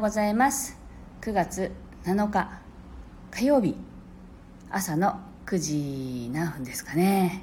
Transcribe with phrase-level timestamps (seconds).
[0.00, 0.78] うございます。
[1.20, 1.72] 9月
[2.04, 2.62] 7日
[3.30, 3.76] 火曜日。
[4.70, 7.42] 朝の9時何分ですかね。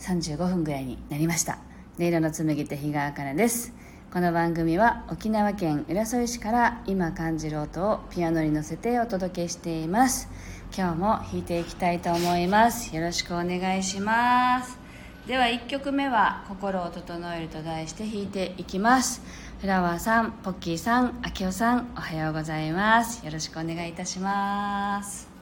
[0.00, 1.58] 35分ぐらいになりました。
[1.98, 3.72] 音色の紡手日川茜です。
[4.12, 10.28] この番組は沖縄県浦添市から今感じる音をピアノに乗せてお届けしています。
[10.76, 12.94] 今日も弾いていきたいと思います。
[12.94, 14.86] よろしくお願いします。
[15.26, 19.22] では1曲目は「心を整える」と題して弾いていきます。
[19.60, 23.24] フラワーさんポッキーさんあきおさんおはようございます。
[23.24, 25.35] よろしくお願いいたします。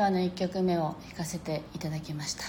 [0.00, 2.44] 今日の1曲目を弾かせていただきました。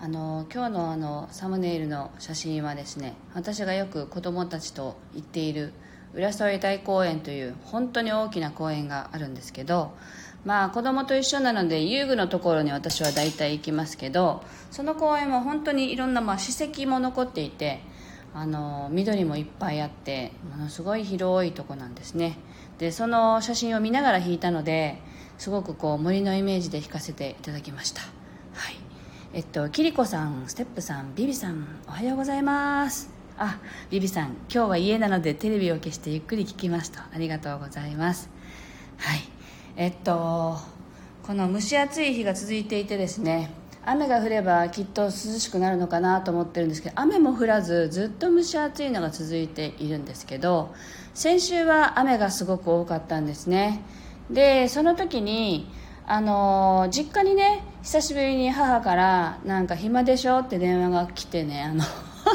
[0.00, 5.72] あの今日のあのサムネイルの写真はですね私がよく子供たちと行っている
[6.14, 9.92] 浦添大公園という本当に大きな公園があるんですけど
[10.44, 14.42] まあ子供と一緒なので遊具のところに私は大体行きますけど
[14.72, 17.84] その公園は本当にいろんなまあ史跡も残っていて
[18.34, 22.36] あの緑もいっぱいあってものすごい広いとこなんですね。
[22.78, 25.00] でその写真を見ながら弾いたので
[25.40, 28.76] すごくこう森のイメージで弾かせていただきました、はい、
[29.32, 33.08] えっとキリコさんステップさんビビさんおはようございます。
[33.38, 33.58] あ
[33.88, 38.28] ビビさん今日は家なのでテレビを消してゆっくり聞きますとありがとうございます。
[38.98, 39.20] はい。
[39.78, 40.58] えっと
[41.22, 43.50] この蒸し暑い日が続いていてですね
[43.86, 50.74] 雨が降ればきっと涼しくなるのかなと思ってるんですけど雨も降らずずっと蒸し暑いのが続いているんですけど
[51.14, 53.80] 先週は雨がすごく多かったんですね。
[54.30, 55.68] でその時に
[56.06, 61.84] あの実家にね久しぶりに母からなんか暇でしょって電話が来てねあの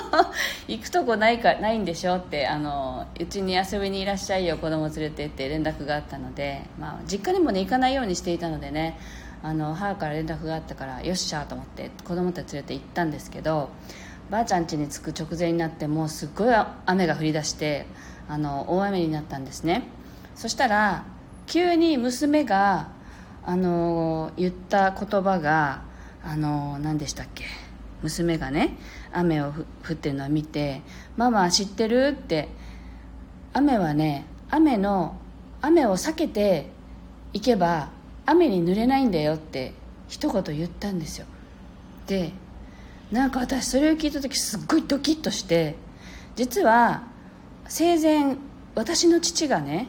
[0.67, 8.97] 行くとこないかないんでしょってあのうちに遊びにいらっしゃいよ子供連れてって連絡があったので、まあ、実家にもね行かないようにしていたのでね
[9.43, 13.69] あの母から連絡があったからよっしゃと思って子供たち連れて行ったんですけど
[14.29, 16.55] ばあちゃん家に着く直前になってもうすっごい
[16.85, 17.85] 雨が降り出して
[18.27, 19.83] あの大雨になったんですね。
[20.35, 21.05] そしたら
[21.47, 22.89] 急に娘が
[23.45, 25.83] あの言った言葉が
[26.23, 27.45] あの何でしたっけ？
[28.01, 28.77] 娘がね
[29.13, 29.53] 雨を
[29.87, 30.81] 降ってるのを見て
[31.17, 32.49] 「ママ知ってる?」って
[33.53, 35.15] 雨はね雨の
[35.61, 36.69] 雨を避けて
[37.33, 37.89] いけば
[38.25, 39.73] 雨に濡れないんだよって
[40.07, 41.25] 一言言ったんですよ
[42.07, 42.31] で
[43.11, 45.75] なんか私それを聞いた時すっごいドキッとして
[46.35, 47.03] 実は
[47.67, 48.35] 生前
[48.75, 49.87] 私の父がね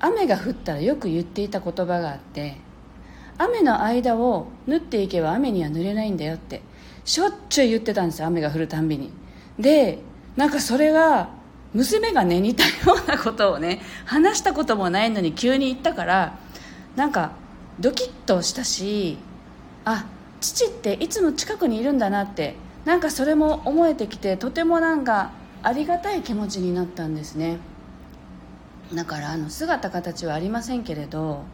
[0.00, 2.56] 雨が降ったらよく言っていた言葉があって
[3.36, 6.62] 雨の間を縫っていけば雨には濡れないんだよって
[7.04, 9.10] しょっちゅう言ってたんですよ雨が降るたんびに。
[9.58, 9.98] で
[10.36, 11.30] なんかそれが
[11.74, 12.70] 娘がね似たよ
[13.04, 16.38] うなことをね話したこともないのに急に言ったから
[16.96, 17.32] なんか
[17.80, 19.18] ドキッとしたし
[19.84, 20.06] あ
[20.40, 22.54] 父っていつも近くにいるんだなって
[22.84, 27.58] なんかそれも思えてきてとてもなんかありがたい気持ちになったんですね。
[28.94, 31.44] だからあの姿形はありませんけれど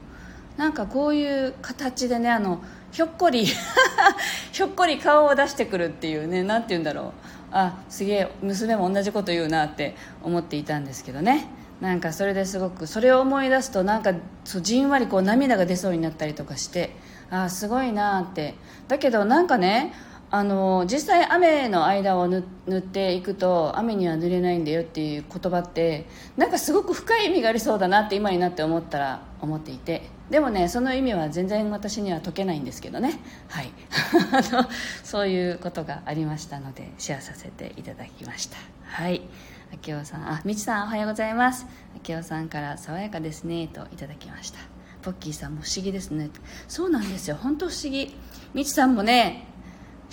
[0.56, 3.44] なんかこういう形でねあのひょっこり
[4.52, 7.12] ひょっこり顔を出してくるっていうね何て言うんだろう。
[7.56, 9.94] あすげえ娘も同じこと言うなって
[10.24, 11.46] 思っていたんですけどね。
[11.80, 14.12] なんかそれですごくそれを思い出すとなんか
[14.44, 16.96] そうじんわりこう涙が出そうになったりとかして
[17.30, 18.54] あすごいなって。
[18.88, 19.92] だけどなんかね
[20.34, 22.44] あの実際雨の間を塗
[22.76, 30.02] っていくと雨には濡れないんだよっていう言葉ってなんかすごく深い意味がありそうだなって今になって思ったら思っていて。
[30.30, 33.20] でもねその意味は全然私には解けないんですけどね。
[33.48, 33.70] はい。
[35.04, 38.56] そういうことがありましたのでシェアさせていただきました。
[38.82, 39.22] はい。
[39.86, 41.64] 明夫さんあみちさんおはようございます。
[42.08, 44.58] 明夫さんから爽やかですねといただきました。
[45.02, 46.30] ポッキーさんも不思議ですね。
[46.66, 47.36] そうなんですよ。
[47.40, 48.16] 本当不思議。
[48.52, 49.53] みちさんもね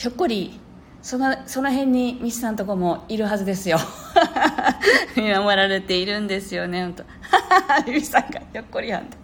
[0.01, 0.59] ひょっこり
[1.03, 3.77] そのその辺にみちさんとこもいるはずですよ。
[5.15, 7.06] 見守られているんですよね本
[7.86, 9.18] 当みちさんがひょっこりやんと。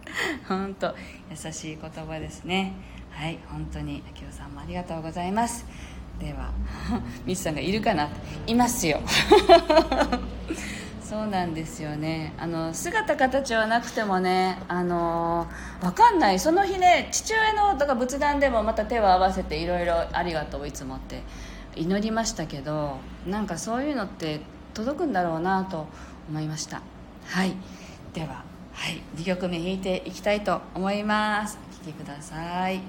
[0.48, 0.94] 本当
[1.32, 2.74] 優しい言葉ですね。
[3.10, 4.04] はい本当に。
[4.22, 5.66] 明夫さんもありがとうございます。
[6.20, 6.52] では
[7.26, 8.08] みちさんがいるかな
[8.46, 9.02] いますよ。
[11.08, 12.34] そうなんですよね。
[12.38, 15.48] あの姿形はなくてもねあの
[15.80, 16.40] 分かんない。
[16.40, 21.22] その日ね父親のとか仏壇でもまた手を合わせていろいろありがとういつもって。
[21.78, 22.98] 祈りましたけど
[23.28, 24.42] なんかそういうのって
[24.74, 25.88] 届くんだろうなと
[26.30, 26.82] 思いました。
[27.26, 27.54] はい。
[28.14, 31.58] では、はい、2曲目弾いていきたいと思います。
[31.72, 32.82] お聴きください。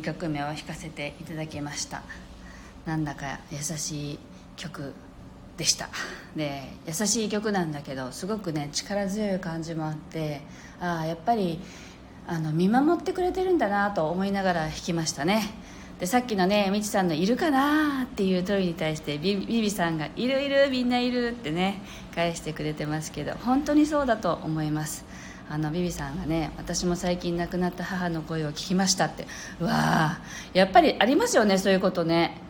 [0.00, 2.02] 2曲目を弾かせていただきました。
[2.86, 4.18] なんだか優しい
[4.56, 4.94] 曲
[5.58, 5.90] でした。
[6.34, 10.40] で優しい曲なんだけどすごくね力強い感じもあって
[10.80, 11.60] ああやっぱり
[12.26, 15.42] あの見守ってくれてるんだなと思いながら弾きましたね。
[15.98, 21.82] でさっきのねみちさんの「いるかな?」っていう問いに対してビビビさんが「いるいるみんないる」ってね
[22.14, 25.04] 返してくれてますけど本当にそうだと思います。
[25.52, 29.26] あのビビさんがね私も最近亡くなった母の声を聞きましたって。
[29.58, 32.40] うわーやっぱりありますよねそういうことね。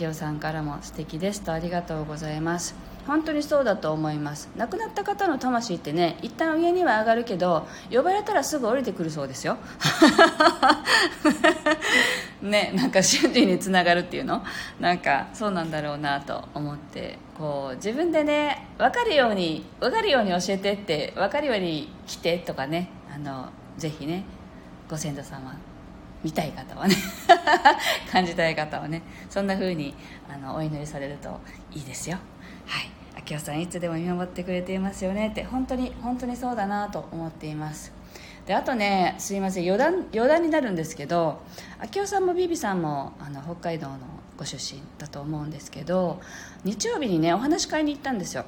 [0.00, 1.52] 明夫さんからも素敵ですと。
[1.52, 2.74] ありがとうございます。
[3.06, 4.50] 本当にそうだと思います。
[4.56, 9.56] 亡くなった方の魂ってね一旦上には上がるけど呼ばれたらすぐ降りてくるそうですよ。
[12.42, 14.42] ねなんか瞬時につながるっていうの？
[14.80, 24.24] なんかそうなんだろうなと思ってこう自分でね分かるように分かるように教えてって分かるように来てとかねあのぜひね
[24.88, 25.56] ご先祖様
[26.22, 26.96] 見たい方はね
[28.10, 29.94] 感じたい方はねそんな風に
[30.28, 31.40] あにお祈りされると
[31.72, 32.18] いいですよ。
[32.66, 32.90] はい。
[33.30, 37.92] 明夫さんいつでも見守ってくれていますよねって本当に本当にそうだなと思っています。
[38.48, 41.42] であとねすいません余談余談になるんですけど
[41.94, 43.98] 明夫さんもビビさんもあの北海道の
[44.38, 46.18] ご出身だと思うんですけど
[46.64, 48.46] 日曜日にねお話し会に行ったんですよ。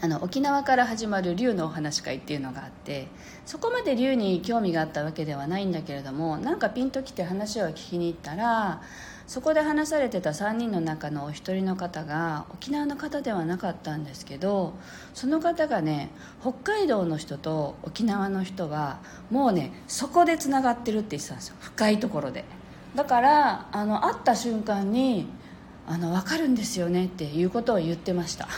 [0.00, 3.08] あの沖縄から始まる竜のお話し会っていうのがあって
[3.46, 8.82] そこまで竜に興味があったわけではないんだけれどもなんかピンときて話を聞きに行ったら
[9.26, 14.74] そこで話されてた3人の中のお一人の方が沖縄の方ではなかったんですけど
[15.14, 16.10] その方がね
[16.42, 18.98] 北海道の人と沖縄の人は
[19.30, 21.56] もうねそこでつながってるって言ってたんですよ。
[21.60, 22.44] 深いところで。
[22.94, 25.26] だからあの会った瞬間に
[25.86, 28.48] あの分かるんですよねっていうことを言ってました。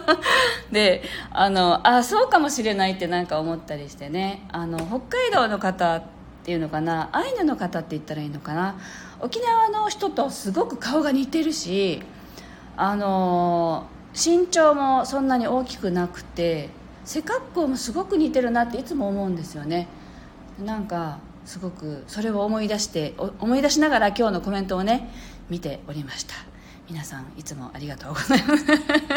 [0.72, 4.46] であのあそうかもしれないってなんか思ったりしてね。
[4.50, 6.02] あの北海道の方っ
[6.42, 8.76] ていうのかなアイヌの方って言ったらいいのかな。
[9.22, 12.02] 沖縄の人とすごく顔が似てるし
[12.76, 16.70] あの身長もそんなに大きくなくて
[17.04, 19.88] 背格好もすごく似てるなっていつも思うんですよね。
[20.64, 25.10] なんかすごくそれを思い出して思い出しながら今日のコメントをね
[25.48, 26.34] 見ておりました。
[26.88, 28.64] 皆さんいつもありがとうございます。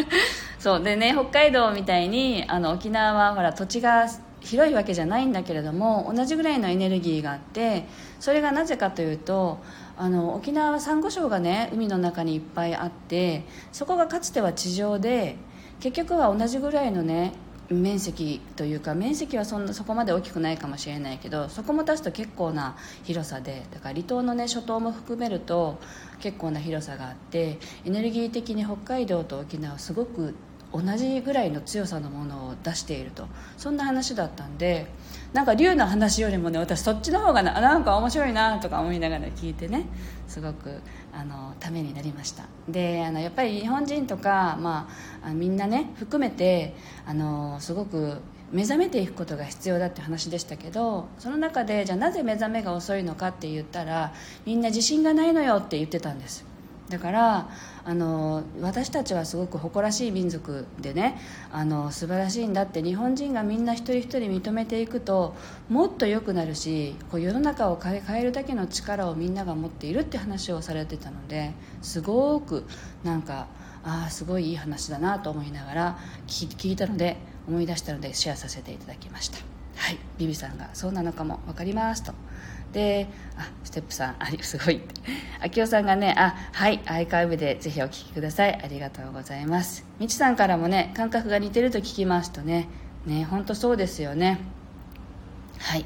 [0.60, 4.08] そうでね北海道みたいにあの沖縄はほら土地が
[4.44, 7.86] 広いわけじゃないんだけれども同じぐらいのエネルギーがあって
[8.20, 9.60] それがなぜかというと
[9.98, 15.38] あの沖縄はサンゴ礁がね海の中にいっぱいあってそこがかつては地上で
[15.80, 17.34] 結局は同じぐらいのね
[17.70, 25.80] 面積というか面積はそんなそこまで大きくないかもしれないけどそこも足すと結構な広さでだから離島のね諸島も含めると
[26.20, 30.36] 結構な広さがあってエネルギー的に北海道と沖縄すごく
[30.74, 33.28] 同じぐらいの強さのものを出していると。
[33.58, 34.88] そんな話だったんで
[35.32, 39.86] なんか龍の話よりもね私そっちの方がななんか面白いなとか思いながら聞いてね
[40.28, 40.82] すごく
[41.14, 42.46] あのためになりました。
[42.68, 44.90] であのやっぱり日本人とか、ま
[45.24, 46.76] あ、みんなね含めて
[47.06, 48.18] あのすごく
[48.52, 54.14] 目覚めていくことが必要だって話でしたけどその中でじゃあなぜ目覚めが遅いのかって言ったら
[54.46, 56.53] みんな自信がないのよって言ってたんです。
[56.94, 57.50] だから
[57.86, 61.20] あの私たちはすごく誇らしい民族でね
[61.52, 65.34] あの素晴らしいんだって日本人がみんな一人一人認めていくと
[65.70, 72.64] もっと良くなるしこう世の中を変えるだけの力をみんなが持っているって話をされてたのですごく
[73.04, 73.48] なんか
[73.84, 79.40] ああすごいいい話だなと思いながら聞いたので思い出したのでシェアさせていただきました。
[79.78, 79.98] はい。
[80.20, 82.14] ビビさんが「そうなのかも分かります」と。
[82.74, 84.94] であステップさんありすごいって。
[85.56, 88.60] 明夫さんがねあはいアイカイブでぜひお聴きください。
[88.62, 89.86] ありがとうございます。
[90.00, 92.68] みちさんからもね感覚が似てると聞きますとね。
[93.06, 94.40] ね本当そうですよね。
[95.60, 95.86] はい。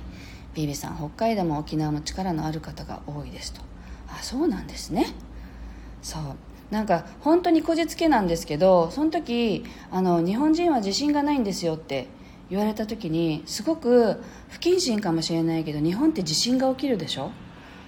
[0.56, 3.62] ビビさん北海道も沖縄も力のある方が多いですと。
[4.10, 5.14] あそうなんですね。
[6.02, 6.22] そう。
[6.72, 12.08] なんか本当にこじつけなんですけどその時あの日本人は自信がないんですよって
[12.50, 17.32] 言われた時にすごく不謹慎かもしれないけど日本って地震が起きるでしょ？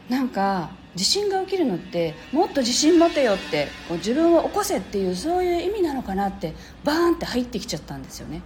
[0.10, 8.42] なんか地震が起きるのってもっと自信持てよって自分を起こせっていうそういう意味なのかなってバーンって入ってきちゃったんですよね。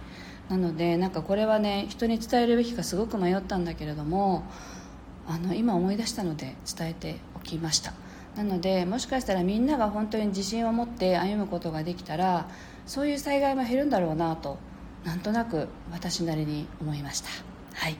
[0.48, 4.44] なのでなんかこれはね人に伝えるべきかすごく迷ったんだけれども
[5.26, 7.94] あの今思い出したので伝えておきました。
[8.36, 12.48] なのでもしかしたらみんなが本当に自信を持って歩むことができたら
[12.84, 14.58] そういう災害も減るんだろうなと
[15.04, 17.28] なんとなく私なりに思いました。
[17.74, 17.96] はい。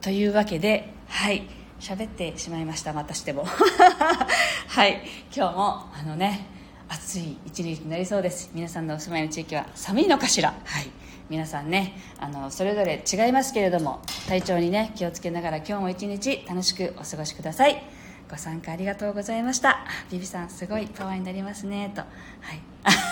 [0.00, 1.42] というわけではい。
[1.80, 2.92] 喋ってしまいました。
[2.92, 3.44] またしても。
[4.68, 5.02] はい。
[5.34, 6.46] 今日もあのね
[6.88, 8.50] 暑い一日になりそうです。
[8.54, 10.54] 皆さんのお住まいの地域は寒いのかしら。
[10.64, 10.90] はい。
[11.28, 17.82] 皆さんねあのそれぞれ違いますけれども体調にね気をつけながら今日も一日楽しくお過ごしください。
[18.30, 19.84] ご参加ありがとうございました。
[20.10, 22.00] ビビさんすごいパワーになりますねと。
[22.00, 22.06] は
[22.52, 23.11] い。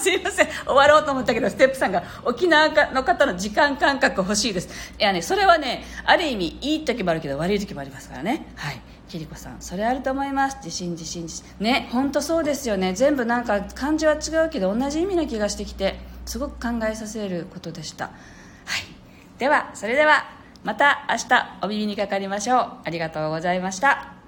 [0.00, 0.46] すいません。
[0.64, 4.94] 終わろうと思ったけどステップさんが沖縄の方の時間感覚欲しいです。
[4.98, 8.46] いやねそれはねある意味いい時もあるけど悪い時もありますからね。
[8.56, 8.80] はい。
[9.08, 10.56] キリコさんそれあると思います。
[10.58, 11.44] 自信自信自信。
[11.58, 12.94] ね本当そうですよね。
[12.94, 18.06] 全部なんか漢字は違うけど同じ意味な気がしてきてすごく考えさせることでした。
[18.06, 18.14] はい。
[19.38, 20.30] ではそれでは
[20.64, 22.72] また明日お耳にかかりましょう。
[22.84, 24.19] ありがとうございました。